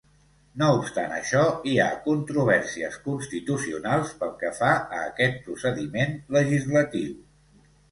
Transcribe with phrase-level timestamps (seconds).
[0.59, 7.17] No obstant això, hi ha controvèrsies constitucionals pel que fa a aquest procediment legislatiu.